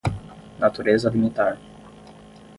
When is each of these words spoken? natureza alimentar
natureza 0.59 1.07
alimentar 1.07 1.59